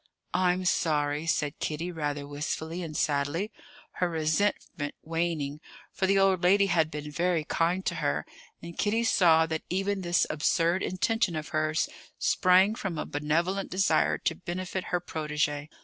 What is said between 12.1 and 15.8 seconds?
sprang from a benevolent desire to benefit her protégée.